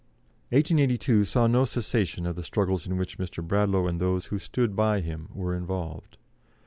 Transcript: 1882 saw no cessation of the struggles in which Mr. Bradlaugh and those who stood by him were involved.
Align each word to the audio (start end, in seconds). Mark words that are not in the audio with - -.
1882 0.49 1.25
saw 1.25 1.45
no 1.45 1.63
cessation 1.63 2.25
of 2.25 2.35
the 2.35 2.41
struggles 2.41 2.87
in 2.87 2.97
which 2.97 3.19
Mr. 3.19 3.47
Bradlaugh 3.47 3.85
and 3.85 4.01
those 4.01 4.25
who 4.25 4.39
stood 4.39 4.75
by 4.75 4.99
him 4.99 5.29
were 5.31 5.53
involved. 5.53 6.17